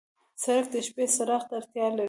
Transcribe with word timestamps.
سړک 0.43 0.65
د 0.73 0.75
شپې 0.87 1.05
څراغ 1.15 1.43
ته 1.49 1.53
اړتیا 1.59 1.85
لري. 1.91 1.99